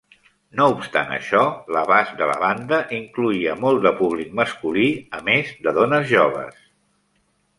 No 0.59 0.65
obstant 0.75 1.11
això, 1.17 1.41
l'abast 1.75 2.15
de 2.21 2.29
la 2.29 2.37
banda 2.43 2.79
incloïa 3.01 3.53
molt 3.67 3.85
de 3.85 3.93
públic 4.01 4.33
masculí 4.41 4.87
a 5.19 5.23
més 5.29 5.55
de 5.67 5.75
dones 5.79 6.09
joves. 6.13 6.67